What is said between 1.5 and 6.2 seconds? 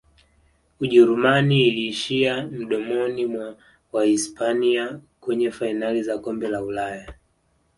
iliishia mdomoni mwa wahispania kwenye fainali za